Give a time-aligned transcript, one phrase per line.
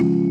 [0.00, 0.27] Hey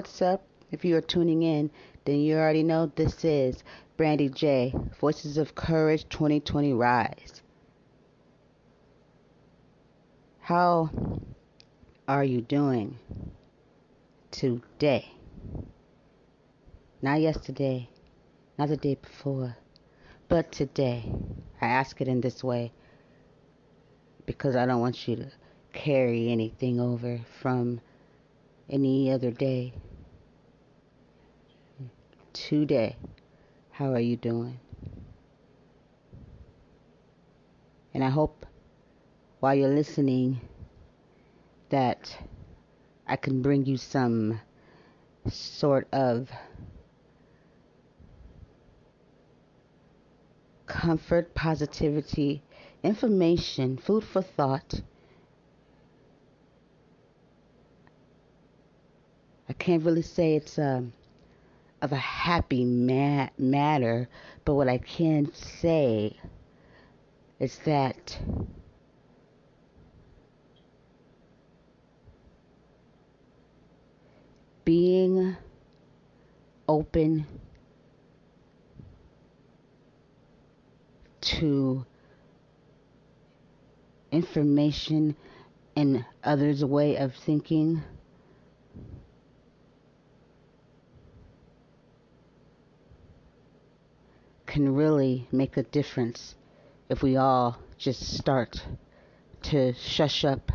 [0.00, 0.42] What's up?
[0.70, 1.70] If you are tuning in,
[2.06, 3.62] then you already know this is
[3.98, 7.42] Brandy J, Voices of Courage 2020 Rise.
[10.38, 10.88] How
[12.08, 12.96] are you doing
[14.30, 15.06] today?
[17.02, 17.90] Not yesterday,
[18.58, 19.58] not the day before,
[20.28, 21.12] but today.
[21.60, 22.72] I ask it in this way
[24.24, 25.30] because I don't want you to
[25.74, 27.82] carry anything over from
[28.70, 29.74] any other day.
[32.32, 32.96] Today,
[33.70, 34.58] how are you doing?
[37.92, 38.46] And I hope
[39.40, 40.40] while you're listening
[41.70, 42.16] that
[43.06, 44.40] I can bring you some
[45.28, 46.30] sort of
[50.66, 52.42] comfort, positivity,
[52.82, 54.82] information, food for thought
[59.50, 60.92] I can't really say it's um,
[61.82, 64.08] of a happy ma- matter,
[64.44, 66.16] but what I can say
[67.38, 68.18] is that
[74.64, 75.36] being
[76.68, 77.26] open
[81.20, 81.84] to
[84.12, 85.16] information
[85.76, 87.82] and others' way of thinking
[94.50, 96.34] can really make a difference
[96.88, 98.60] if we all just start
[99.42, 100.50] to shush up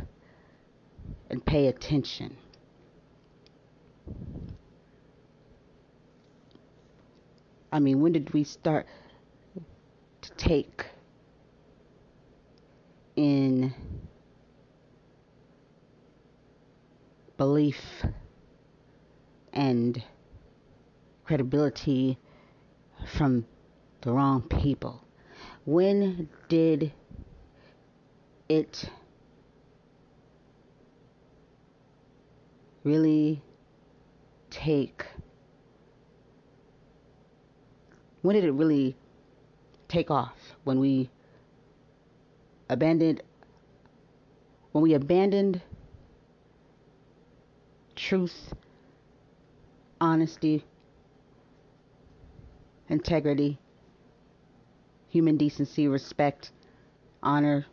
[1.29, 2.35] and pay attention.
[7.72, 8.85] I mean, when did we start
[10.23, 10.85] to take
[13.16, 13.73] in
[17.38, 18.03] belief
[19.53, 20.03] and
[21.23, 22.17] credibility
[23.07, 23.45] from
[24.06, 25.04] the wrong people.
[25.66, 26.94] When did
[28.48, 28.88] it
[32.84, 33.42] really
[34.52, 35.04] take
[38.22, 38.96] when did it really
[39.88, 41.10] take off when we
[42.70, 43.24] abandoned
[44.72, 45.60] when we abandoned
[47.96, 48.54] truth
[50.00, 50.64] honesty
[52.88, 53.58] integrity
[55.16, 56.52] human decency, respect,
[57.24, 57.66] honor,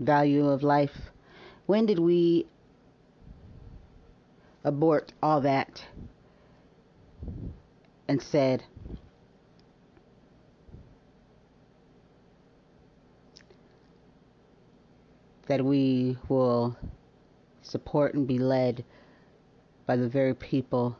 [0.00, 1.12] value of life.
[1.66, 2.48] When did we
[4.64, 5.84] abort all that
[8.08, 8.64] and said,
[15.46, 16.76] that we will
[17.62, 18.84] support and be led
[19.86, 20.96] by the very people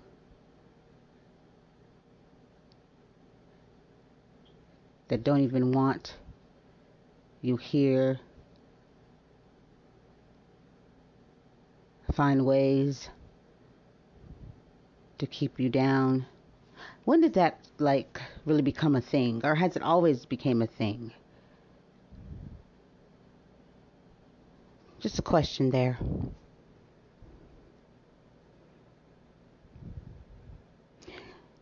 [5.08, 6.16] that don't even want
[7.40, 8.20] you here.
[12.12, 13.08] Find ways
[15.18, 16.26] to keep you down.
[17.04, 21.12] When did that like really become a thing or has it always became a thing?
[25.00, 25.96] Just a question there.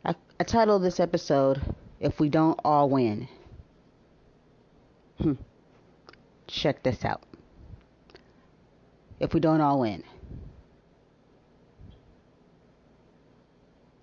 [0.05, 1.61] I, I titled this episode
[2.01, 3.29] If We Don't All Win.
[5.21, 5.33] Hmm.
[6.47, 7.23] Check this out.
[9.19, 10.05] If we don't all win.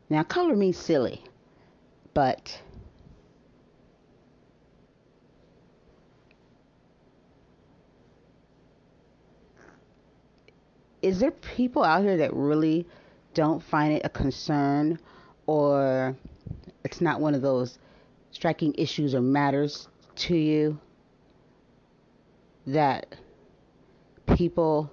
[0.10, 1.24] Now, color me silly,
[2.14, 2.62] but
[11.02, 12.88] is there people out here that really
[13.34, 14.98] don't find it a concern
[15.48, 16.16] or
[16.84, 17.78] it's not one of those
[18.32, 20.80] striking issues or matters to you
[22.68, 23.16] that
[24.36, 24.90] people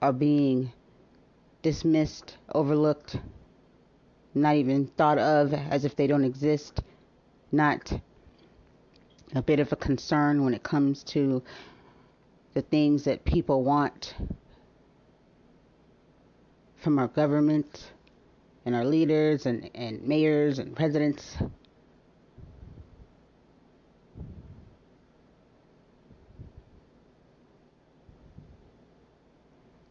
[0.00, 0.72] are being
[1.62, 3.16] dismissed, overlooked,
[4.34, 6.82] not even thought of as if they don't exist,
[7.50, 7.92] not
[9.34, 11.42] a bit of a concern when it comes to
[12.54, 14.14] the things that people want
[16.76, 17.90] from our government
[18.64, 21.36] and our leaders and, and mayors and presidents.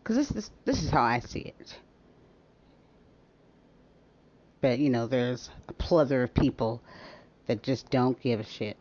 [0.08, 1.76] Because this, this, this is how I see it.
[4.62, 6.82] But, you know, there's a plethora of people
[7.48, 8.78] that just don't give a shit.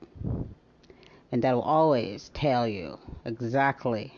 [1.32, 4.14] And that will always tell you exactly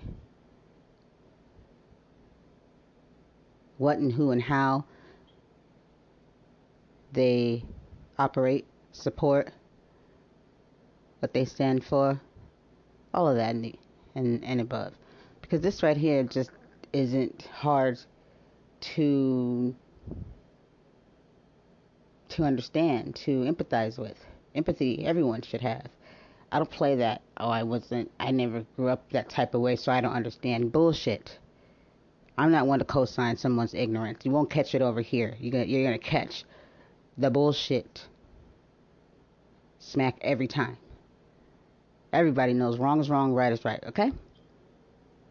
[3.78, 4.84] what and who and how
[7.14, 7.64] they
[8.18, 9.50] operate, support,
[11.20, 12.20] what they stand for,
[13.14, 13.74] all of that and,
[14.14, 14.92] and, and above.
[15.40, 16.50] Because this right here just
[16.92, 17.98] isn't hard
[18.80, 19.74] to
[22.30, 24.16] to understand, to empathize with.
[24.54, 25.86] Empathy everyone should have.
[26.50, 27.22] I don't play that.
[27.36, 28.10] Oh, I wasn't.
[28.18, 30.72] I never grew up that type of way, so I don't understand.
[30.72, 31.38] Bullshit.
[32.38, 34.24] I'm not one to co-sign someone's ignorance.
[34.24, 35.34] You won't catch it over here.
[35.40, 36.44] You're gonna, you're gonna catch
[37.18, 38.06] the bullshit.
[39.80, 40.76] Smack every time.
[42.12, 43.82] Everybody knows wrong is wrong, right is right.
[43.88, 44.12] Okay?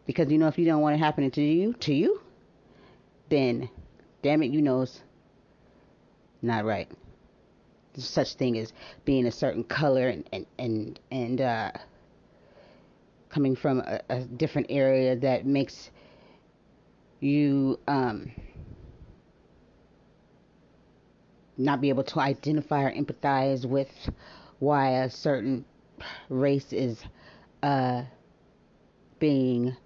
[0.08, 2.18] Because you know if you don't want it happening to you, to you,
[3.28, 3.68] then
[4.22, 5.02] damn it, you know it's
[6.40, 6.90] not right.
[7.92, 8.72] There's such thing as
[9.04, 11.72] being a certain color and and and, and uh,
[13.28, 15.90] coming from a, a different area that makes
[17.20, 18.32] you um,
[21.58, 23.90] not be able to identify or empathize with
[24.58, 25.66] why a certain
[26.30, 26.98] race is
[27.62, 28.04] uh,
[29.18, 29.76] being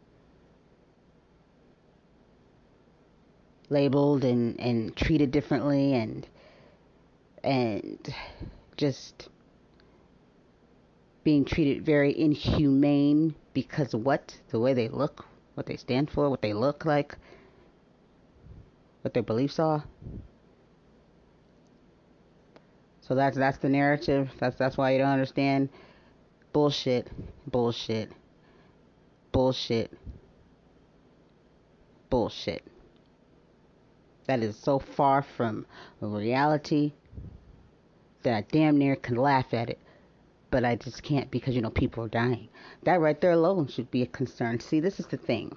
[3.73, 6.27] labeled and, and treated differently and
[7.43, 8.15] and
[8.77, 9.29] just
[11.25, 16.43] being treated very inhumane because what the way they look what they stand for, what
[16.43, 17.17] they look like,
[19.03, 19.85] what their beliefs are.
[23.01, 24.31] So that's that's the narrative.
[24.39, 25.69] That's that's why you don't understand
[26.53, 27.09] bullshit,
[27.47, 28.11] bullshit,
[29.33, 29.93] bullshit,
[32.09, 32.63] bullshit.
[34.27, 35.67] That is so far from
[36.01, 36.93] reality
[38.23, 39.79] that I damn near can laugh at it
[40.53, 42.49] but I just can't because you know people are dying.
[42.85, 44.61] That right there alone should be a concern.
[44.61, 45.57] See, this is the thing.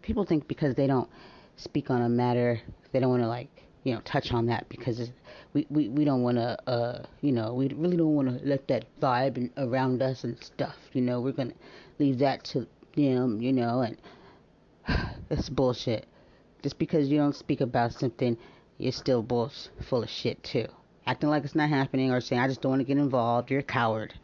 [0.00, 1.10] People think because they don't
[1.56, 2.60] speak on a matter,
[2.92, 3.50] they don't want to like
[3.82, 5.10] you know touch on that because
[5.52, 8.68] we we we don't want to uh you know we really don't want to let
[8.68, 10.76] that vibe around us and stuff.
[10.92, 11.58] You know we're gonna
[11.98, 13.42] leave that to them.
[13.42, 13.96] You know and
[15.30, 16.06] it's bullshit.
[16.62, 18.36] Just because you don't speak about something,
[18.78, 19.22] you're still
[19.80, 20.68] full of shit too
[21.06, 23.60] acting like it's not happening or saying I just don't want to get involved, you're
[23.60, 24.14] a coward.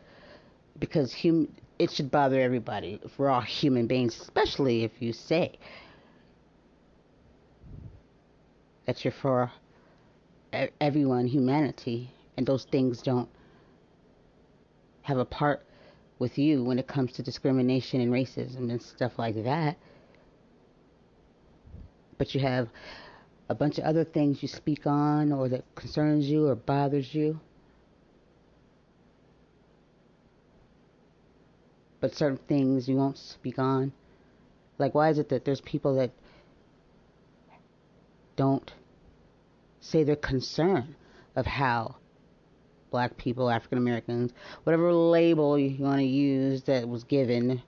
[0.78, 5.58] Because hum- it should bother everybody if we're all human beings, especially if you say
[8.86, 9.52] that you're for
[10.80, 13.28] everyone, humanity, and those things don't
[15.02, 15.64] have a part
[16.18, 19.76] with you when it comes to discrimination and racism and stuff like that.
[22.18, 22.68] But you have
[23.48, 27.40] a bunch of other things you speak on or that concerns you or bothers you.
[32.00, 33.92] But certain things you won't speak on.
[34.78, 36.10] Like, why is it that there's people that
[38.36, 38.72] don't
[39.80, 40.94] say their concern
[41.34, 41.96] of how
[42.90, 44.32] black people, African Americans,
[44.64, 47.62] whatever label you want to use that was given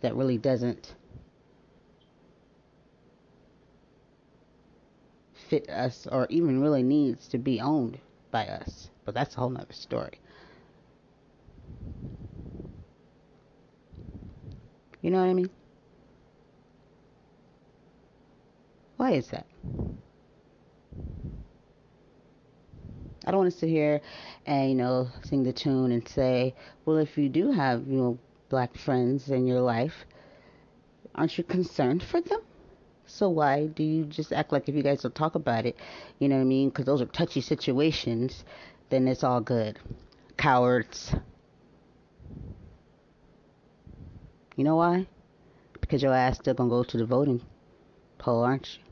[0.00, 0.94] that really doesn't
[5.54, 7.98] fit us or even really needs to be owned
[8.32, 8.90] by us.
[9.04, 10.18] But that's a whole nother story.
[15.00, 15.50] You know what I mean?
[18.96, 19.46] Why is that?
[23.26, 24.00] I don't want to sit here
[24.46, 28.18] and, you know, sing the tune and say, well, if you do have, you know,
[28.48, 30.04] black friends in your life,
[31.14, 32.40] aren't you concerned for them?
[33.06, 35.76] So why do you just act like if you guys don't talk about it,
[36.18, 36.68] you know what I mean?
[36.70, 38.44] Because those are touchy situations,
[38.90, 39.78] then it's all good.
[40.36, 41.14] Cowards.
[44.56, 45.06] You know why?
[45.80, 47.40] Because your ass still gonna go to the voting
[48.18, 48.82] poll, aren't you?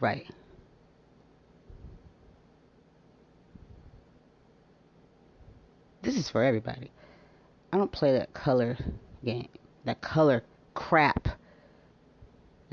[0.00, 0.26] Right.
[6.02, 6.90] This is for everybody.
[7.72, 8.78] I don't play that color
[9.24, 9.48] game,
[9.84, 11.15] that color crap.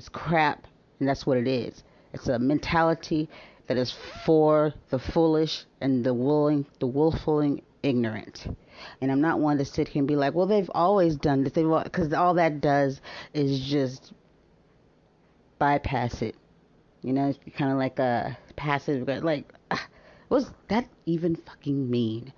[0.04, 0.68] It's crap,
[1.00, 1.82] and that's what it is.
[2.12, 3.30] It's a mentality
[3.68, 3.96] that is
[4.26, 8.46] for the foolish and the willing, the willful ignorant.
[9.00, 11.54] And I'm not one to sit here and be like, well, they've always done this.
[11.54, 13.00] Because all that does
[13.34, 14.12] is just
[15.58, 16.36] bypass it.
[17.02, 19.54] You know, it's kind of like a passive, like,
[20.28, 22.34] what does that even fucking mean?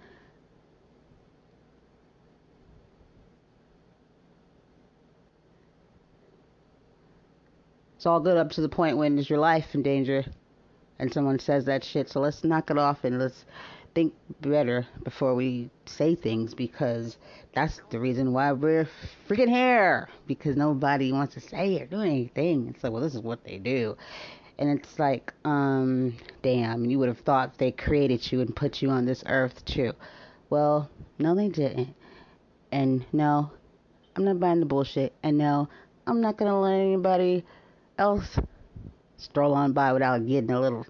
[8.06, 10.24] It's all good up to the point when is your life in danger
[11.00, 12.08] and someone says that shit.
[12.08, 13.46] So let's knock it off and let's
[13.96, 17.18] think better before we say things because
[17.56, 18.88] that's the reason why we're
[19.28, 22.68] freaking here because nobody wants to say or do anything.
[22.70, 23.98] It's like, well, this is what they do.
[24.60, 28.92] And it's like, um, damn, you would have thought they created you and put you
[28.92, 29.94] on this earth too.
[30.52, 31.96] Well, no, they didn't.
[32.72, 33.50] And no,
[34.16, 35.16] I'm not buying the bullshit.
[35.24, 35.70] And no,
[36.06, 37.44] I'm not going to let anybody
[37.98, 38.40] else
[39.18, 40.86] stroll on by without getting a little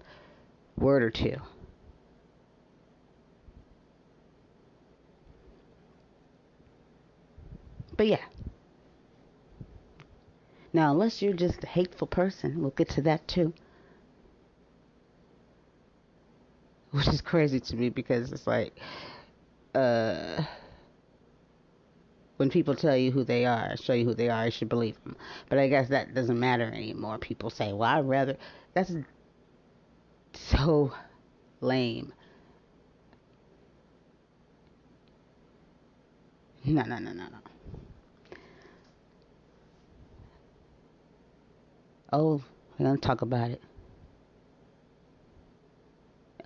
[0.76, 1.36] word or two.
[7.96, 8.24] But yeah.
[10.72, 13.54] Now, unless you're just a hateful person, we'll get to that too.
[16.90, 18.74] Which is crazy to me because it's like,
[19.74, 20.42] uh,
[22.36, 25.02] when people tell you who they are, show you who they are, you should believe
[25.04, 25.16] them.
[25.48, 27.18] But I guess that doesn't matter anymore.
[27.18, 28.36] People say, well, I'd rather.
[28.74, 28.92] That's
[30.32, 30.92] so
[31.60, 32.12] lame.
[36.64, 37.38] No, no, no, no, no.
[42.12, 42.42] Oh,
[42.78, 43.62] we're going to talk about it.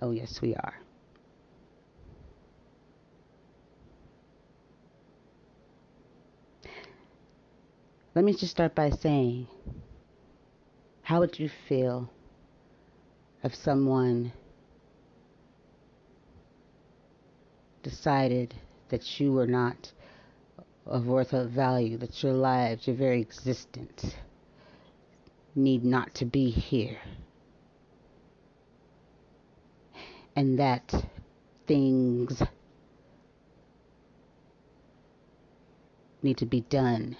[0.01, 0.80] Oh, yes, we are.
[8.13, 9.47] Let me just start by saying,
[11.01, 12.09] how would you feel
[13.41, 14.33] if someone
[17.83, 18.53] decided
[18.89, 19.93] that you were not
[20.85, 24.13] of worth of value, that your lives, your very existence,
[25.55, 26.97] need not to be here?
[30.35, 30.93] And that
[31.65, 32.43] things
[36.21, 37.15] need to be done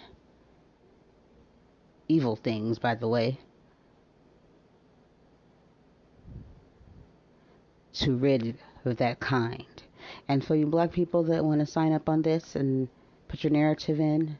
[2.12, 3.40] evil things, by the way,
[7.94, 9.84] to rid of that kind.
[10.28, 12.90] And for you black people that want to sign up on this and
[13.28, 14.38] put your narrative in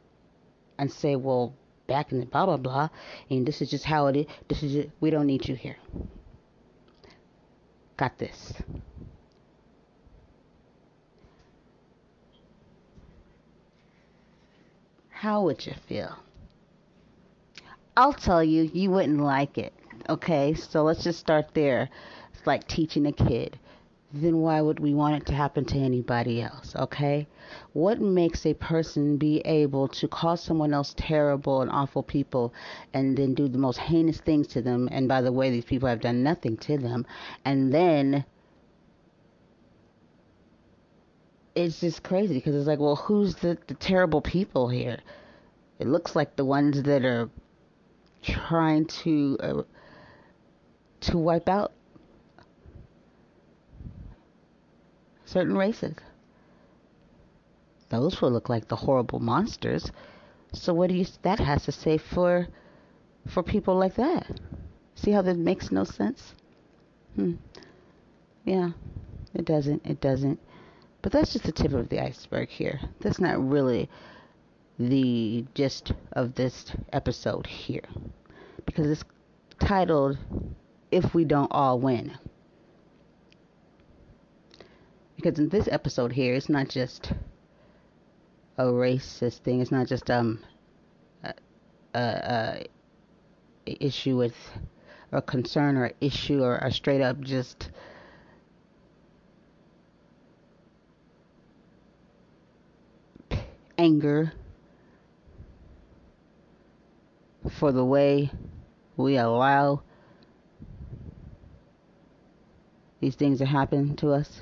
[0.78, 1.54] and say, well,
[1.88, 2.90] back in the blah, blah, blah,
[3.30, 5.78] and this is just how it is, this is it, we don't need you here.
[7.98, 8.54] Got this.
[15.10, 16.18] How would you feel?
[17.98, 19.74] I'll tell you, you wouldn't like it.
[20.10, 21.90] Okay, so let's just start there.
[22.34, 23.60] It's like teaching a kid.
[24.14, 26.76] Then why would we want it to happen to anybody else?
[26.76, 27.28] Okay?
[27.74, 32.54] What makes a person be able to call someone else terrible and awful people
[32.94, 34.90] and then do the most heinous things to them?
[34.92, 37.06] And by the way, these people have done nothing to them.
[37.46, 38.26] And then
[41.56, 45.00] it's just crazy because it's like, well, who's the, the terrible people here?
[45.80, 47.30] It looks like the ones that are
[48.22, 49.64] trying to uh,
[51.02, 51.72] to wipe out
[55.26, 55.96] certain races.
[57.90, 59.92] Those will look like the horrible monsters.
[60.54, 62.48] So what do you that has to say for
[63.28, 64.40] for people like that?
[64.96, 66.34] See how that makes no sense?
[67.16, 67.34] Hmm.
[68.46, 68.72] Yeah,
[69.34, 69.86] it doesn't.
[69.86, 70.40] It doesn't.
[71.02, 72.80] But that's just the tip of the iceberg here.
[73.00, 73.90] That's not really
[74.90, 77.84] the gist of this episode here
[78.66, 79.04] because it's
[79.60, 80.18] titled
[80.92, 82.18] If We Don't All Win.
[85.16, 87.12] Because in this episode here, it's not just
[88.58, 90.40] a racist thing, it's not just um
[91.24, 91.34] a,
[91.94, 92.66] a,
[93.68, 94.36] a issue with
[95.12, 97.70] a concern or issue or a straight up just
[103.78, 104.32] anger
[107.50, 108.32] for the way
[108.98, 109.82] we allow
[113.00, 114.42] these things to happen to us.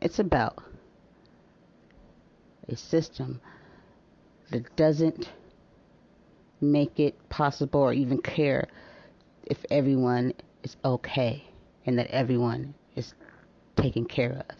[0.00, 0.62] It's about
[2.68, 3.40] a system
[4.50, 5.28] that doesn't
[6.60, 8.68] make it possible or even care
[9.44, 11.44] if everyone is okay
[11.86, 13.14] and that everyone is
[13.76, 14.56] taken care of.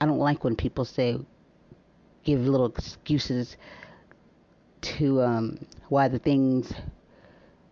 [0.00, 1.18] I don't like when people say,
[2.26, 3.56] give little excuses
[4.82, 6.72] to um, why the things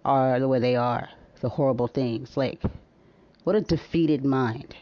[0.04, 1.08] are the way they are,
[1.40, 2.36] the horrible things.
[2.36, 2.62] Like,
[3.42, 4.74] what a defeated mind.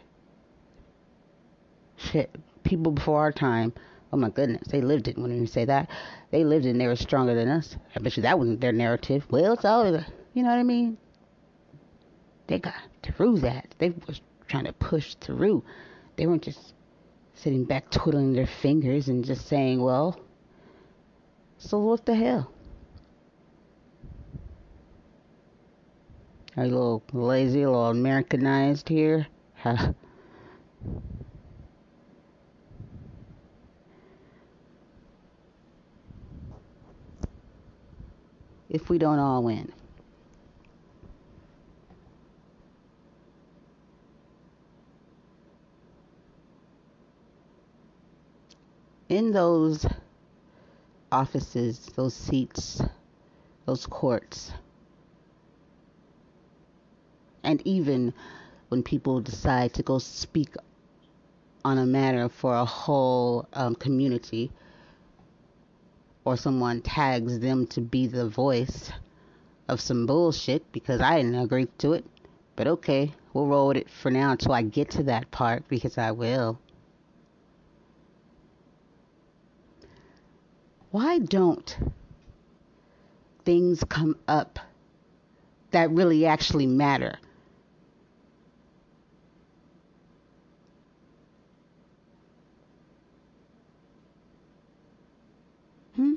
[1.97, 2.31] Shit,
[2.65, 3.73] people before our time,
[4.13, 5.17] oh my goodness, they lived it.
[5.17, 5.89] When you say that,
[6.31, 7.77] they lived it and they were stronger than us.
[7.97, 9.25] I bet you that wasn't their narrative.
[9.31, 10.99] Well, it's all, you know what I mean?
[12.47, 13.75] They got through that.
[13.79, 15.65] They was trying to push through.
[16.17, 16.75] They weren't just
[17.35, 20.19] sitting back twiddling their fingers and just saying, well,
[21.59, 22.53] so what the hell?
[26.57, 29.27] Are you a little lazy, a little Americanized here?
[38.73, 39.71] If we don't all win.
[49.13, 49.85] In those
[51.13, 52.81] offices, those seats,
[53.67, 54.53] those courts,
[57.43, 58.15] and even
[58.69, 60.55] when people decide to go speak
[61.63, 64.51] on a matter for a whole um, community,
[66.25, 68.91] or someone tags them to be the voice
[69.69, 72.07] of some bullshit because I didn't agree to it.
[72.57, 75.99] But okay, we'll roll with it for now until I get to that part because
[75.99, 76.59] I will.
[80.93, 81.75] Why don't
[83.47, 84.59] things come up
[85.71, 87.19] that really actually matter?
[95.97, 96.17] Hmm?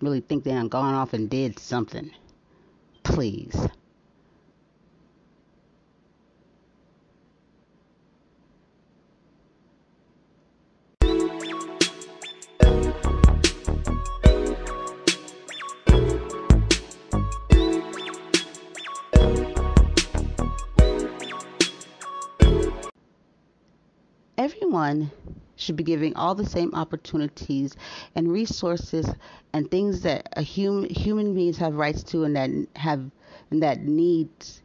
[0.00, 2.10] Really think they done gone off and did something.
[3.02, 3.68] Please.
[24.46, 25.10] Everyone
[25.56, 27.74] should be giving all the same opportunities
[28.14, 29.10] and resources
[29.52, 33.10] and things that a human human beings have rights to and that have
[33.50, 34.62] and that needs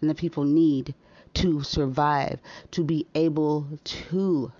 [0.00, 0.94] and that people need
[1.34, 4.50] to survive, to be able to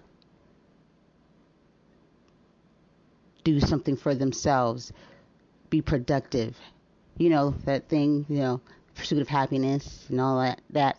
[3.42, 4.92] do something for themselves,
[5.70, 6.58] be productive.
[7.16, 8.60] You know, that thing, you know,
[8.96, 10.98] pursuit of happiness and all that that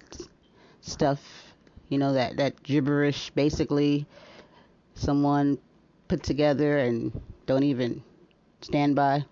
[0.82, 1.51] stuff
[1.91, 4.08] you know that that gibberish basically
[4.95, 5.60] someone
[6.08, 8.01] put together and don't even
[8.62, 9.25] stand by.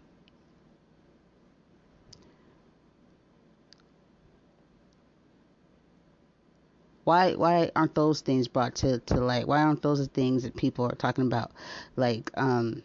[7.05, 9.47] Why why aren't those things brought to to light?
[9.47, 11.51] Why aren't those the things that people are talking about?
[11.95, 12.83] Like um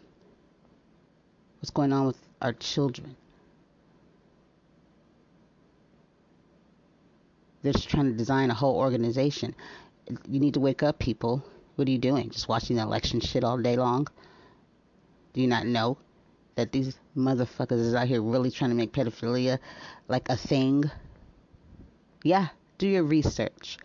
[1.59, 3.17] what's going on with our children
[7.65, 9.55] They're just trying to design a whole organization.
[10.29, 11.43] You need to wake up, people.
[11.77, 12.29] What are you doing?
[12.29, 14.05] Just watching the election shit all day long?
[15.33, 15.97] Do you not know
[16.53, 19.57] that these motherfuckers is out here really trying to make pedophilia
[20.07, 20.91] like a thing?
[22.23, 23.79] Yeah, do your research.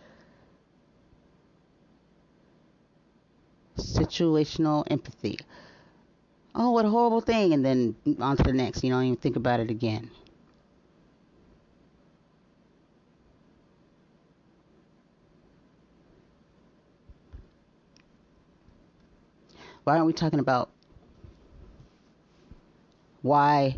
[3.79, 5.39] Situational empathy.
[6.53, 7.53] Oh, what a horrible thing.
[7.53, 8.83] And then on to the next.
[8.83, 10.11] You don't even think about it again.
[19.83, 20.69] Why aren't we talking about
[23.21, 23.77] why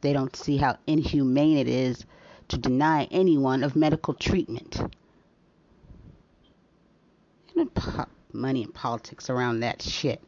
[0.00, 2.04] they don't see how inhumane it is
[2.48, 4.80] to deny anyone of medical treatment?
[7.56, 10.22] And pop money and politics around that shit.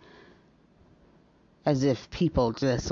[1.66, 2.90] As if people just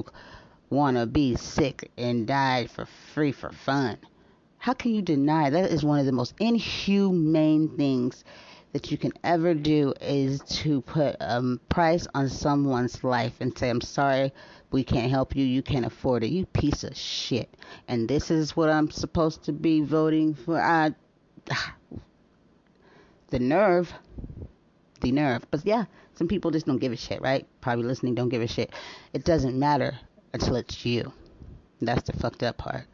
[0.68, 3.96] want to be sick and die for free for fun.
[4.58, 8.24] How can you deny that is one of the most inhumane things
[8.76, 13.70] that you can ever do is to put a price on someone's life and say,
[13.70, 14.34] I'm sorry,
[14.70, 17.48] we can't help you, you can't afford it, you piece of shit.
[17.88, 20.60] And this is what I'm supposed to be voting for.
[20.60, 20.94] I,
[23.30, 23.90] the nerve,
[25.00, 25.46] the nerve.
[25.50, 27.46] But yeah, some people just don't give a shit, right?
[27.62, 28.74] Probably listening don't give a shit.
[29.14, 29.98] It doesn't matter
[30.34, 31.14] until it's you.
[31.80, 32.84] That's the fucked up part.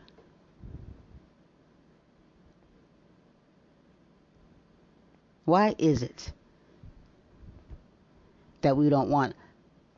[5.44, 6.32] Why is it
[8.60, 9.34] that we don't want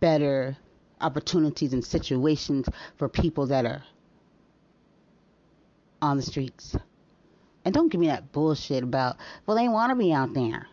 [0.01, 0.57] better
[1.01, 3.83] opportunities and situations for people that are
[6.03, 6.77] on the streets.
[7.65, 10.67] And don't give me that bullshit about, well, they want to be out there.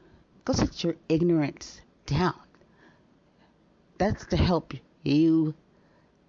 [0.43, 2.35] Go sit your ignorance down.
[3.97, 5.53] That's to help you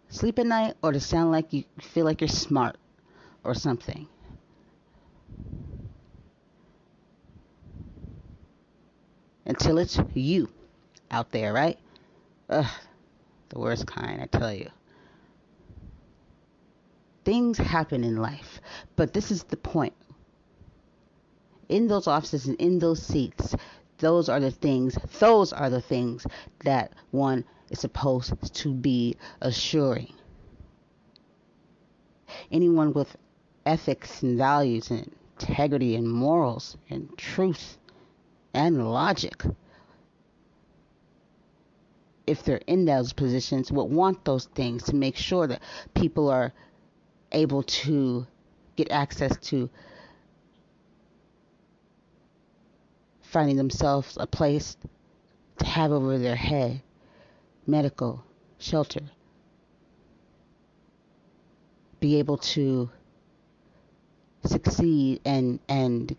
[0.09, 2.77] sleep at night or to sound like you feel like you're smart
[3.43, 4.07] or something.
[9.45, 10.49] Until it's you
[11.11, 11.79] out there, right?
[12.49, 12.67] Ugh,
[13.49, 14.71] the worst kind, I tell you.
[17.25, 18.61] Things happen in life,
[18.97, 19.95] but this is the point.
[21.69, 23.55] In those offices and in those seats,
[23.99, 26.27] those are the things, those are the things
[26.65, 30.13] that one is supposed to be assuring.
[32.51, 33.17] Anyone with
[33.65, 37.79] ethics and values and integrity and morals and truth
[38.55, 39.43] and logic.
[42.27, 45.61] If they're in those positions would want those things to make sure that
[45.95, 46.53] people are
[47.33, 48.27] able to
[48.77, 49.69] get access to
[53.23, 54.77] finding themselves a place
[55.59, 56.83] to have over their head,
[57.67, 58.23] medical,
[58.59, 59.01] shelter,
[61.99, 62.91] be able to
[64.45, 66.17] succeed and and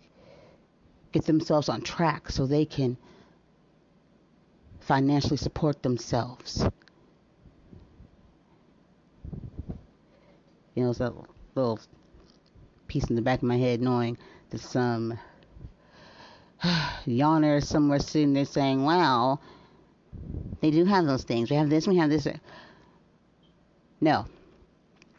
[1.14, 2.98] get themselves on track so they can
[4.82, 6.66] financially support themselves.
[10.76, 11.14] You know, it's a
[11.56, 11.80] little
[12.88, 14.18] piece in the back of my head knowing
[14.50, 15.20] that some
[16.64, 19.40] yawner somewhere sitting there saying, wow,
[20.62, 21.50] they do have those things.
[21.50, 22.28] We have this, we have this.
[24.02, 24.26] No.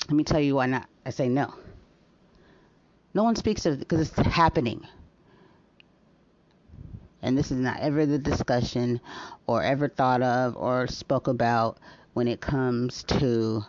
[0.09, 0.89] Let me tell you why not.
[1.07, 1.55] I say no.
[3.15, 4.85] No one speaks of it because it's happening.
[7.25, 9.01] And this is not ever the discussion
[9.47, 11.79] or ever thought of or spoke about
[12.13, 13.65] when it comes to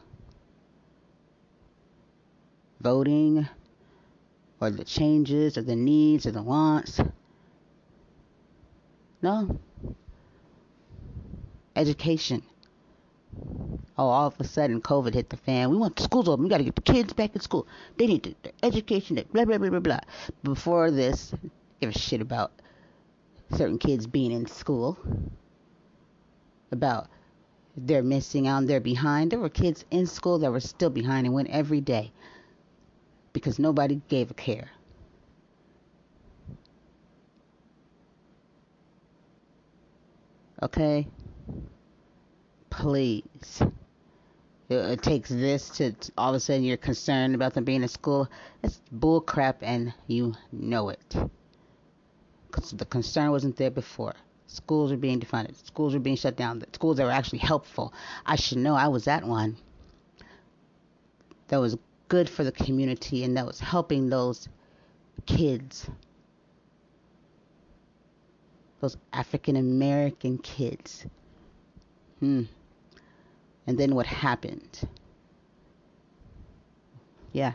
[2.81, 3.47] voting
[4.59, 6.99] or the changes or the needs or the wants.
[9.21, 9.57] No.
[11.77, 12.43] Education.
[13.97, 15.69] Oh, all of a sudden COVID hit the fan.
[15.69, 16.43] We want the schools open.
[16.43, 17.67] We got to get the kids back in school.
[17.95, 19.17] They need the, education.
[19.31, 19.99] Blah blah blah blah blah.
[20.43, 21.33] Before this,
[21.79, 22.51] give a shit about
[23.51, 24.97] certain kids being in school.
[26.71, 27.08] About
[27.77, 29.31] they're missing out, they're behind.
[29.31, 32.12] There were kids in school that were still behind and went every day
[33.34, 34.69] because nobody gave a care.
[40.63, 41.08] Okay?
[42.69, 43.62] Please.
[44.67, 48.27] It, takes this to all of a sudden you're concerned about them being in school.
[48.63, 51.15] It's bullcrap and you know it.
[52.55, 54.13] The concern wasn't there before.
[54.47, 55.55] Schools were being defunded.
[55.65, 56.59] Schools were being shut down.
[56.59, 57.93] The schools that were actually helpful.
[58.25, 59.57] I should know I was at one.
[61.47, 64.47] That was good for the community and that was helping those
[65.25, 65.89] kids
[68.85, 71.05] those African American kids.
[72.19, 72.43] Hmm.
[73.67, 74.87] And then what happened?
[77.31, 77.53] Yeah.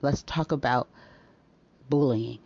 [0.00, 0.88] Let's talk about
[1.88, 2.38] bullying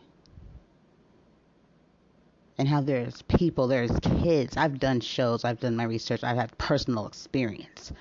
[2.59, 3.91] and how there's people, there's
[4.23, 4.57] kids.
[4.57, 7.93] I've done shows, I've done my research, I've had personal experience.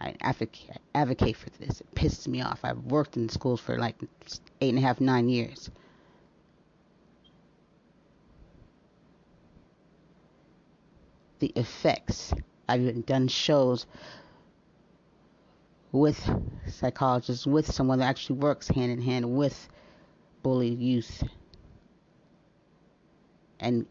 [0.00, 1.82] I advocate, advocate for this.
[1.82, 2.60] It pisses me off.
[2.64, 3.96] I've worked in schools for like
[4.62, 5.70] eight and a half, nine years.
[11.40, 12.32] The effects.
[12.68, 13.84] I've done shows
[15.92, 16.28] with
[16.66, 19.68] psychologists, with someone that actually works hand in hand with
[20.42, 21.22] bullied youth,
[23.58, 23.86] and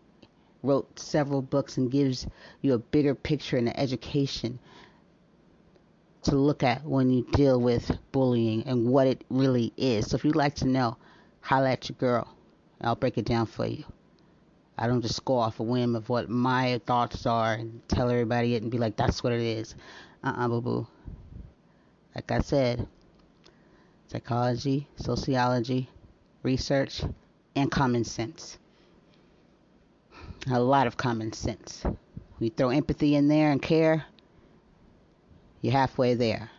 [0.64, 2.28] wrote several books and gives
[2.62, 4.60] you a bigger picture and an education
[6.22, 10.10] to look at when you deal with bullying and what it really is.
[10.10, 10.98] So if you'd like to know,
[11.42, 12.28] holla at your girl.
[12.82, 13.84] I'll break it down for you.
[14.78, 18.56] I don't just go off a whim of what my thoughts are and tell everybody
[18.56, 19.76] it and be like, that's what it is.
[20.24, 20.88] Uh-uh, boo-boo.
[22.20, 22.86] Like I said,
[24.08, 25.90] psychology, sociology,
[26.44, 27.02] research,
[27.56, 28.60] and common sense.
[30.52, 31.82] A lot of common sense.
[32.42, 34.04] We throw empathy in there and care,
[35.62, 36.52] you're halfway there.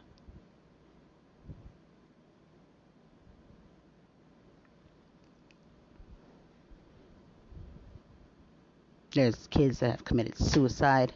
[9.14, 11.12] There's kids that have committed suicide.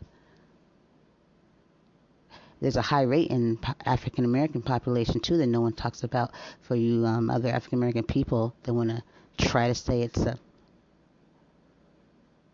[2.65, 6.31] There's a high rate in African American population too that no one talks about.
[6.63, 9.03] For you um, other African American people that want to
[9.37, 10.39] try to say it's a,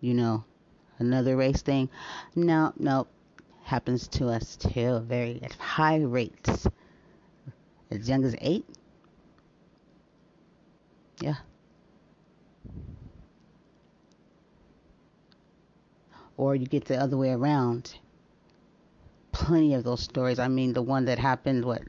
[0.01, 0.43] you know,
[0.99, 1.89] another race thing.
[2.35, 3.07] No, no,
[3.63, 6.67] happens to us too, very at high rates.
[7.93, 8.65] As young as eight.
[11.21, 11.37] Yeah.
[16.37, 17.95] Or you get the other way around.
[19.41, 20.39] Plenty of those stories.
[20.39, 21.81] I mean, the one that happened, what,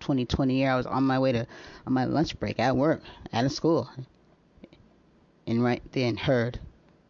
[0.00, 1.46] 2020 year, I was on my way to,
[1.86, 3.00] on my lunch break at work,
[3.32, 3.88] at a school.
[5.46, 6.60] And right then heard,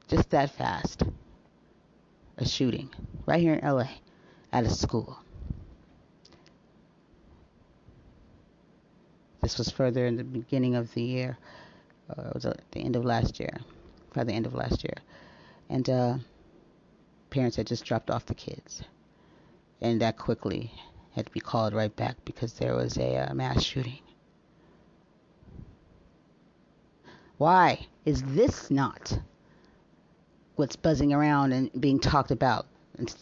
[0.06, 1.02] just that fast,
[2.36, 2.90] a shooting
[3.26, 3.88] right here in LA
[4.52, 5.18] at a school.
[9.40, 11.38] This was further in the beginning of the year,
[12.08, 13.58] or it was at the end of last year,
[14.14, 14.94] by the end of last year,
[15.68, 16.18] and uh,
[17.30, 18.82] parents had just dropped off the kids,
[19.80, 20.72] and that quickly
[21.12, 24.00] had to be called right back because there was a uh, mass shooting.
[27.38, 29.18] Why is this not
[30.56, 32.66] what's buzzing around and being talked about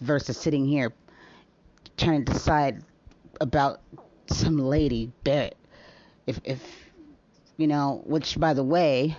[0.01, 0.93] versus sitting here
[1.97, 2.83] trying to decide
[3.41, 3.81] about
[4.27, 5.57] some lady Barrett.
[6.27, 6.63] If if
[7.57, 9.17] you know, which by the way,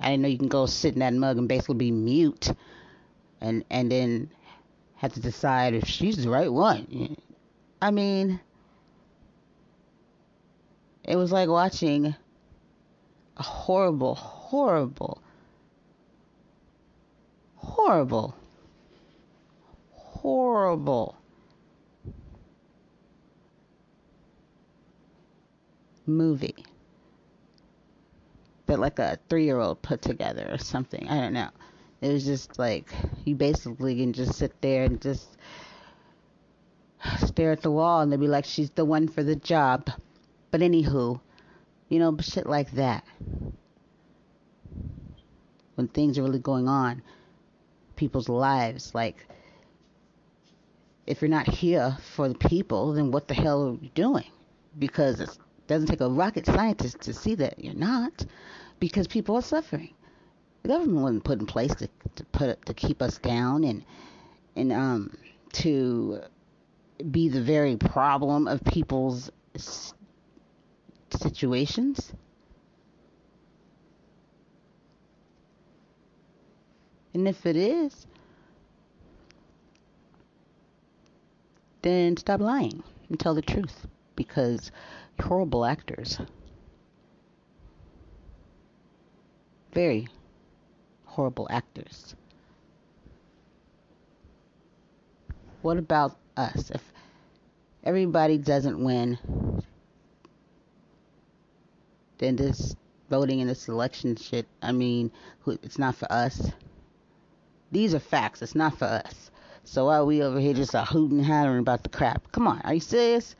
[0.00, 2.52] I know you can go sit in that mug and basically be mute,
[3.40, 4.30] and and then
[5.02, 7.16] have to decide if she's the right one.
[7.82, 8.40] I mean,
[11.04, 12.14] it was like watching
[13.36, 15.22] a horrible, horrible
[17.62, 18.34] horrible,
[19.92, 21.16] horrible
[26.06, 26.54] movie
[28.66, 31.08] that like a three year old put together or something.
[31.08, 31.50] I don't know.
[32.02, 32.92] It was just like
[33.24, 35.38] you basically can just sit there and just
[37.24, 39.88] stare at the wall and they'd be like, She's the one for the job.
[40.50, 41.20] But anywho,
[41.88, 43.04] you know, shit like that.
[45.76, 47.02] When things are really going on
[48.02, 48.94] people's lives.
[48.94, 49.26] Like,
[51.06, 54.30] if you're not here for the people, then what the hell are you doing?
[54.76, 55.30] Because it
[55.68, 58.26] doesn't take a rocket scientist to see that you're not,
[58.80, 59.94] because people are suffering.
[60.62, 63.84] The government wasn't put in place to, to put to keep us down and
[64.54, 65.16] and um
[65.54, 66.20] to
[67.10, 69.30] be the very problem of people's
[71.10, 72.12] situations.
[77.14, 78.06] And if it is,
[81.82, 84.70] then stop lying and tell the truth because
[85.20, 86.18] horrible actors.
[89.74, 90.08] Very
[91.12, 92.14] horrible actors.
[95.60, 96.70] What about us?
[96.70, 96.82] If
[97.84, 99.18] everybody doesn't win,
[102.16, 102.74] then this
[103.10, 105.10] voting in this election shit, I mean,
[105.46, 106.50] it's not for us.
[107.70, 108.40] These are facts.
[108.40, 109.30] It's not for us.
[109.64, 112.32] So why are we over here just a hooting and hollering about the crap?
[112.32, 113.36] Come on, are you serious?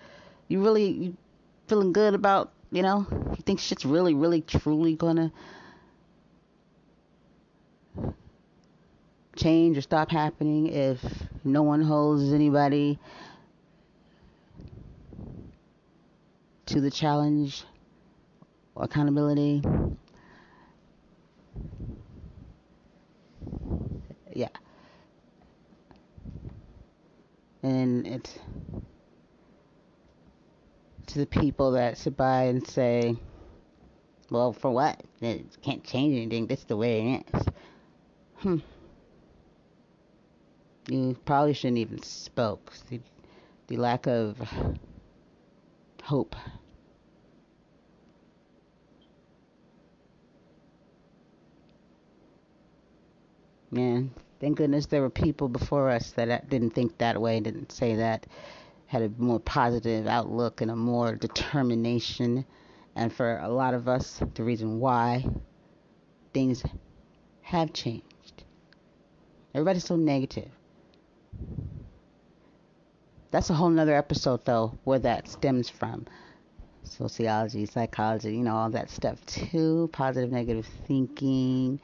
[0.48, 1.16] You really you
[1.68, 3.06] feeling good about you know?
[3.10, 5.32] You think shit's really, really, truly gonna
[9.36, 11.00] change or stop happening if
[11.44, 12.98] no one holds anybody
[16.66, 17.64] to the challenge
[18.74, 19.62] or accountability?
[24.34, 24.48] yeah.
[27.62, 28.38] And it's
[31.08, 33.14] to the people that sit by and say,
[34.30, 35.02] well, for what?
[35.20, 36.46] It can't change anything.
[36.46, 37.46] That's the way it is.
[38.36, 38.56] Hmm.
[40.88, 42.72] You probably shouldn't even spoke.
[42.88, 43.00] The,
[43.68, 44.36] the lack of
[46.02, 46.34] hope
[53.72, 57.94] Man, thank goodness there were people before us that didn't think that way, didn't say
[57.94, 58.26] that,
[58.84, 62.44] had a more positive outlook and a more determination.
[62.94, 65.24] And for a lot of us, the reason why
[66.34, 66.62] things
[67.40, 68.44] have changed.
[69.54, 70.50] Everybody's so negative.
[73.30, 76.06] That's a whole nother episode, though, where that stems from.
[76.84, 79.88] Sociology, psychology, you know, all that stuff, too.
[79.92, 81.80] Positive, negative thinking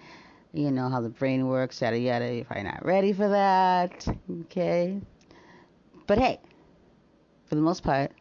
[0.52, 2.34] you know how the brain works, yada yada.
[2.34, 4.06] You're probably not ready for that,
[4.42, 5.00] okay?
[6.06, 6.40] But hey,
[7.46, 8.12] for the most part,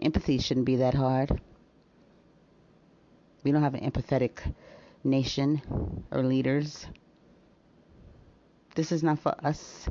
[0.00, 1.40] empathy shouldn't be that hard.
[3.42, 4.40] We don't have an empathetic
[5.04, 6.86] nation or leaders.
[8.74, 9.88] This is not for us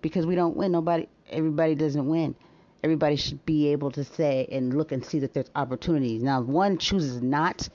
[0.00, 0.72] because we don't win.
[0.72, 2.34] Nobody, everybody doesn't win.
[2.84, 6.22] Everybody should be able to say and look and see that there's opportunities.
[6.22, 7.68] Now, if one chooses not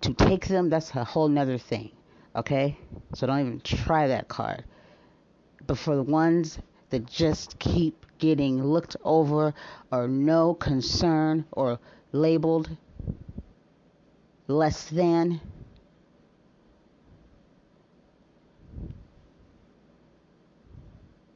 [0.00, 1.92] to take them, that's a whole nother thing.
[2.34, 2.76] Okay?
[3.14, 4.64] So don't even try that card.
[5.66, 6.58] But for the ones
[6.90, 9.54] that just keep getting looked over
[9.92, 11.78] or no concern or
[12.12, 12.70] labeled
[14.48, 15.40] less than,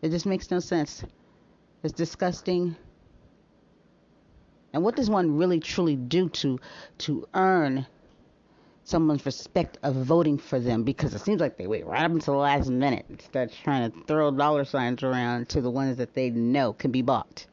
[0.03, 1.05] it just makes no sense.
[1.83, 2.77] It's disgusting.
[4.73, 6.59] And what does one really truly do to
[6.99, 7.87] to earn
[8.85, 10.83] someone's respect of voting for them?
[10.83, 13.91] Because it seems like they wait right up until the last minute instead of trying
[13.91, 17.47] to throw dollar signs around to the ones that they know can be bought.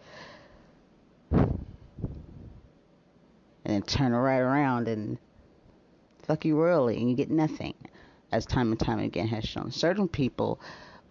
[1.32, 1.60] And
[3.66, 5.20] then turn right around and
[6.24, 7.76] fuck you royally and you get nothing.
[8.32, 9.72] As time and time again has shown.
[9.72, 10.60] Certain people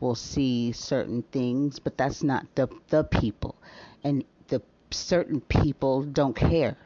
[0.01, 3.57] will see certain things, but that's not the the people.
[4.05, 6.77] And the certain people don't care.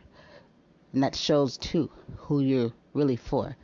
[0.92, 3.56] And that shows too who you're really for.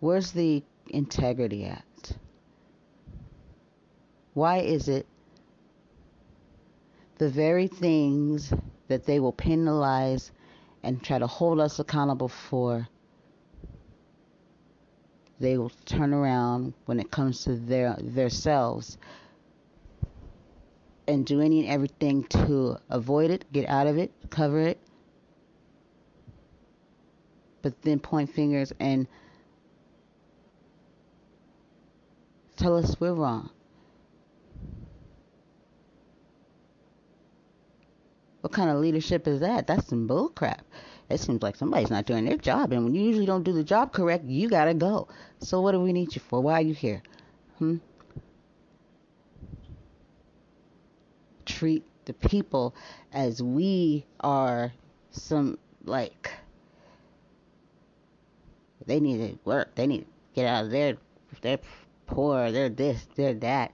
[0.00, 2.12] Where's the integrity at?
[4.34, 5.06] Why is it
[7.18, 8.52] the very things
[8.88, 10.30] that they will penalize
[10.82, 12.88] and try to hold us accountable for
[15.40, 18.98] they will turn around when it comes to their their selves
[21.06, 24.78] and do any and everything to avoid it, get out of it, cover it,
[27.62, 29.06] but then point fingers and
[32.56, 33.50] tell us we're wrong.
[38.44, 39.66] What kind of leadership is that?
[39.66, 40.60] That's some bullcrap
[41.10, 42.72] it seems like somebody's not doing their job.
[42.72, 45.08] And when you usually don't do the job correct, you gotta go.
[45.40, 46.40] So what do we need you for?
[46.40, 47.02] Why are you here?
[47.58, 47.76] Hmm?
[51.46, 52.74] Treat the people
[53.12, 54.72] as we are
[55.10, 56.32] some like
[58.86, 59.74] they need to work.
[59.74, 60.96] They need to get out of there.
[61.42, 61.60] They're
[62.06, 62.50] poor.
[62.50, 63.06] They're this.
[63.14, 63.72] They're that.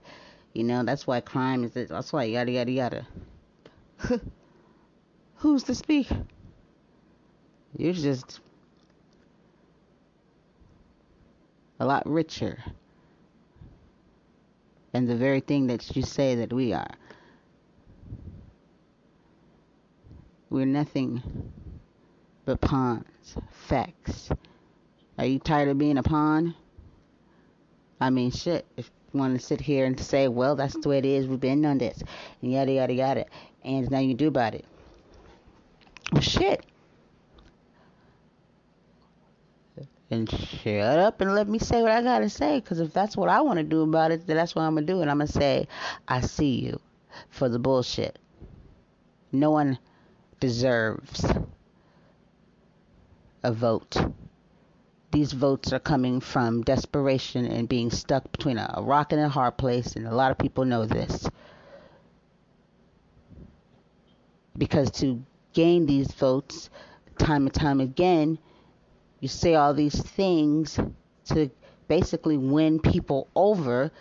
[0.53, 1.87] You know that's why crime is.
[1.87, 3.07] That's why yada yada yada.
[5.41, 6.07] Who's to speak?
[7.75, 8.41] You're just
[11.79, 12.63] a lot richer
[14.91, 16.91] than the very thing that you say that we are.
[20.51, 21.23] We're nothing
[22.45, 24.29] but pawns, facts.
[25.17, 26.53] Are you tired of being a pawn?
[27.99, 28.67] I mean, shit.
[28.77, 31.39] If you want to sit here and say, well, that's the way it is, we've
[31.39, 32.03] been on this,
[32.43, 33.25] and yada, yada, yada,
[33.63, 34.65] and now you can do about it.
[36.11, 36.65] Well, shit.
[40.11, 42.59] and shut up and let me say what I gotta say.
[42.59, 44.85] Because if that's what I want to do about it, then that's what I'm gonna
[44.85, 45.01] do.
[45.01, 45.67] And I'm gonna say,
[46.07, 46.79] I see you
[47.29, 48.19] for the bullshit.
[49.31, 49.79] No one
[50.41, 51.25] deserves
[53.43, 53.95] a vote.
[55.11, 59.57] These votes are coming from desperation and being stuck between a rock and a hard
[59.57, 61.27] place, and a lot of people know this.
[64.57, 66.69] Because to gain these votes,
[67.17, 68.37] time and time again,
[69.19, 70.79] you say all these things
[71.25, 71.49] to
[71.87, 73.91] basically win people over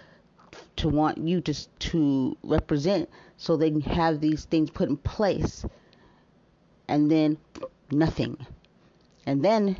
[0.77, 5.65] to want you to to represent so they can have these things put in place.
[6.89, 7.39] And then
[7.91, 8.37] nothing.
[9.27, 9.77] And then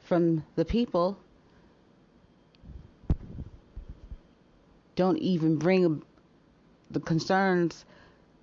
[0.00, 1.18] from the people
[4.94, 6.02] don't even bring
[6.90, 7.84] the concerns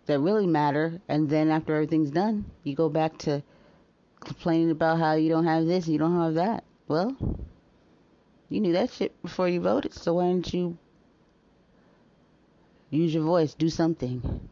[0.06, 1.02] that really matter.
[1.08, 3.44] And then after everything's done, you go back to
[4.20, 6.64] complaining about how you don't have this, you don't have that.
[6.88, 7.16] Well,
[8.50, 10.78] you knew that shit before you voted, so why didn't you
[12.90, 13.54] use your voice?
[13.54, 14.50] Do something.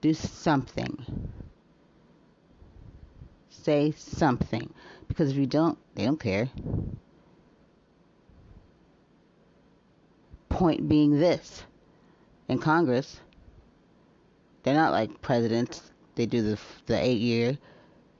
[0.00, 1.30] Do something.
[3.50, 4.72] Say something.
[5.08, 6.48] Because if you don't, they don't care.
[10.48, 11.64] Point being this
[12.48, 13.20] in Congress,
[14.62, 15.92] they're not like presidents.
[16.14, 17.58] They do the the eight year.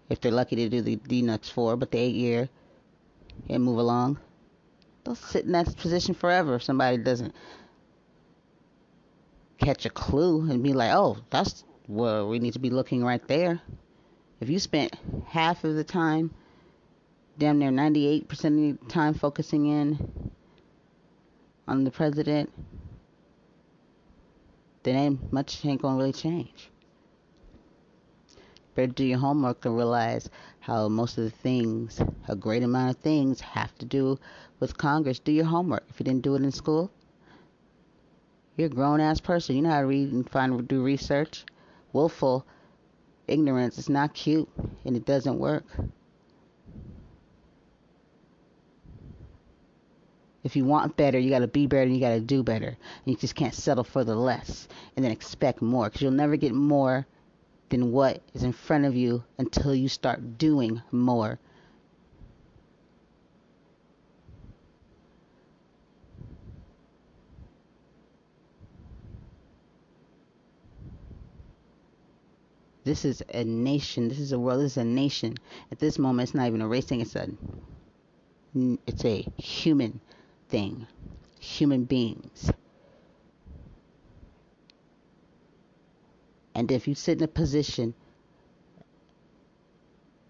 [0.09, 2.49] If they're lucky to do the D nuts four, but the eight year
[3.49, 4.19] and move along.
[5.05, 7.35] They'll sit in that position forever if somebody doesn't
[9.59, 13.27] catch a clue and be like, oh, that's where we need to be looking right
[13.29, 13.61] there.
[14.41, 14.97] If you spent
[15.27, 16.35] half of the time,
[17.39, 20.31] damn near 98% of the time focusing in
[21.67, 22.53] on the president
[24.85, 26.71] then ain't much ain't gonna really change.
[28.77, 30.31] Better do your homework and realize
[30.61, 34.19] how most of the things, a great amount of things, have to do
[34.61, 35.19] with Congress.
[35.19, 35.85] Do your homework.
[35.91, 36.93] If you didn't do it in school,
[38.57, 39.57] You're a grown ass person.
[39.57, 41.45] You know how to read and find do research.
[41.93, 42.47] Willful
[43.29, 44.49] ignorance is not cute
[44.85, 45.65] and it doesn't work.
[50.45, 52.69] If you want better, you got to be better and you got to do better.
[52.69, 52.77] And
[53.07, 56.53] you just can't settle for the less and then expect more because you'll never get
[56.53, 57.07] more
[57.71, 61.39] than what is in front of you until you start doing more.
[72.85, 74.09] This is a nation.
[74.09, 74.61] This is a world.
[74.61, 75.37] This is a nation.
[75.73, 77.01] At this moment, it's not even a race thing.
[77.01, 77.29] It's a
[78.87, 80.01] it's a human
[81.41, 82.51] Human beings.
[86.55, 87.95] And if you sit in a position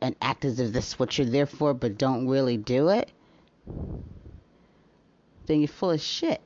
[0.00, 3.12] and act as if this is what you're there for, but don't really do it,
[5.46, 6.40] then you're full of shit.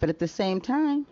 [0.00, 1.06] But at the same time,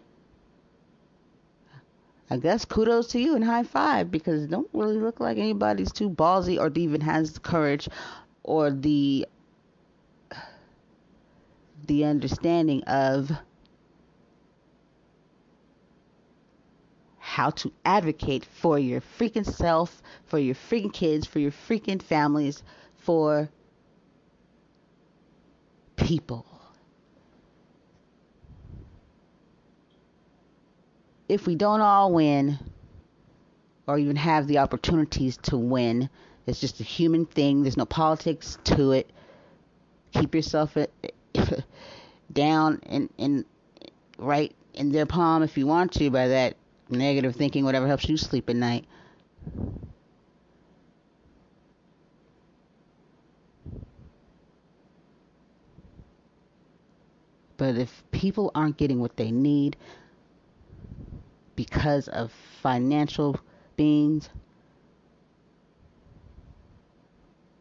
[2.30, 5.92] I guess kudos to you and high five because it don't really look like anybody's
[5.92, 7.88] too ballsy or even has the courage
[8.42, 9.26] or the
[11.86, 13.30] the understanding of
[17.18, 22.62] how to advocate for your freaking self, for your freaking kids, for your freaking families,
[22.96, 23.48] for
[25.96, 26.46] people.
[31.32, 32.58] if we don't all win
[33.86, 36.10] or even have the opportunities to win,
[36.46, 37.62] it's just a human thing.
[37.62, 39.10] There's no politics to it.
[40.12, 40.86] Keep yourself eh,
[42.32, 43.44] down and, and
[44.18, 46.56] right in their palm if you want to by that
[46.88, 48.84] negative thinking, whatever helps you sleep at night.
[57.56, 59.76] But if people aren't getting what they need,
[61.54, 63.38] because of financial
[63.76, 64.28] beings,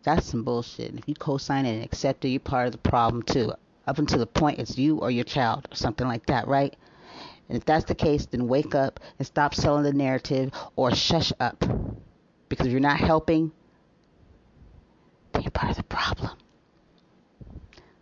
[0.04, 0.96] that's some bullshit.
[0.96, 3.54] If you co-sign it and accept it, you're part of the problem too.
[3.88, 6.76] Up until the point it's you or your child or something like that, right?
[7.50, 11.34] And if that's the case, then wake up and stop selling the narrative or shush
[11.40, 11.60] up.
[12.48, 13.52] Because if you're not helping,
[15.34, 16.38] then you're part of the problem.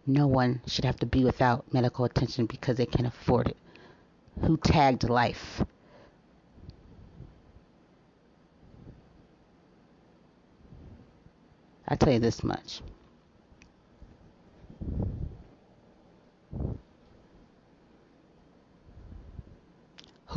[0.05, 3.57] No one should have to be without medical attention because they can't afford it.
[4.41, 5.63] Who tagged life?
[11.87, 12.81] I tell you this much.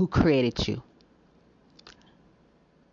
[0.02, 0.82] Who created you?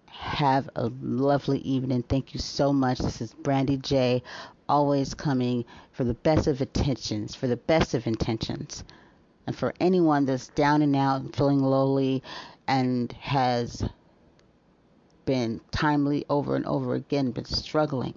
[0.05, 2.03] Have a lovely evening.
[2.03, 2.99] Thank you so much.
[2.99, 4.21] This is Brandy J,
[4.69, 8.83] always coming for the best of intentions, for the best of intentions.
[9.47, 12.21] And for anyone that's down and out and feeling lowly
[12.67, 13.83] and has
[15.25, 18.13] been timely over and over again, been struggling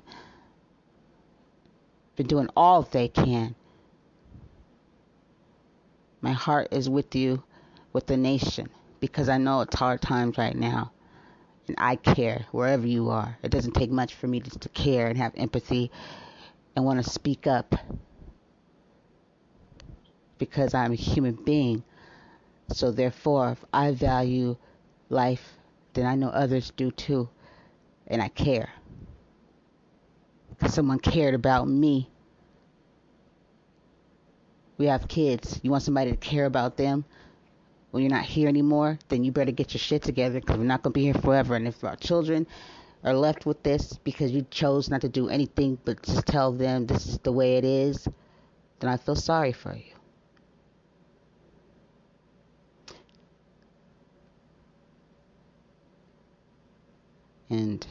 [2.17, 3.55] been doing all they can.
[6.21, 7.43] My heart is with you,
[7.95, 8.69] with the nation,
[9.03, 10.93] because I know it's hard times right now.
[11.67, 13.37] And I care wherever you are.
[13.43, 15.91] It doesn't take much for me to, to care and have empathy
[16.77, 17.75] and want to speak up
[20.39, 21.83] because I'm a human being.
[22.73, 24.57] So, therefore, if I value
[25.11, 25.59] life,
[25.95, 27.29] then I know others do too.
[28.07, 28.69] And I care
[30.51, 32.09] Because someone cared about me.
[34.79, 35.59] We have kids.
[35.63, 37.05] You want somebody to care about them
[37.93, 38.99] when you're not here anymore?
[39.09, 41.55] Then you better get your shit together because we're not going to be here forever.
[41.55, 42.47] And if our children
[43.05, 46.87] are left with this because you chose not to do anything but just tell them
[46.87, 48.09] this is the way it is,
[48.81, 49.93] then I feel sorry for you.
[57.51, 57.87] And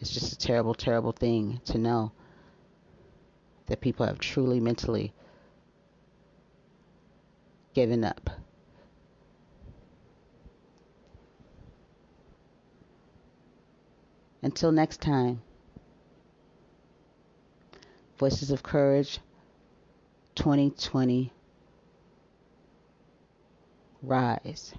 [0.00, 2.12] It's just a terrible, terrible thing to know
[3.66, 5.12] that people have truly mentally
[7.74, 8.30] given up.
[14.42, 15.42] Until next time,
[18.18, 19.18] Voices of Courage
[20.34, 21.32] 2020
[24.02, 24.74] Rise.